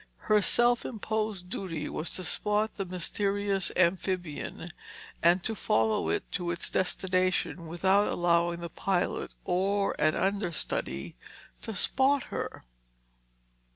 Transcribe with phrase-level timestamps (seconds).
[0.31, 4.69] Her self imposed duty was to spot the mysterious amphibian
[5.21, 11.17] and to follow it to its destination without allowing the pilot or an understudy
[11.61, 12.63] to spot her.